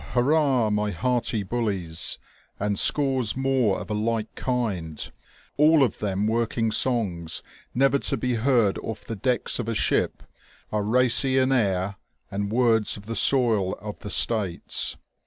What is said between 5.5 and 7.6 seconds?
all of them working songs